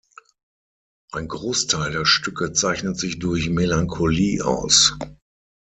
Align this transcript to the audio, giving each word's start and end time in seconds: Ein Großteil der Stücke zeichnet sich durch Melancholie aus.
Ein 1.11 1.27
Großteil 1.27 1.91
der 1.91 2.05
Stücke 2.05 2.53
zeichnet 2.53 2.97
sich 2.97 3.19
durch 3.19 3.49
Melancholie 3.51 4.43
aus. 4.43 4.97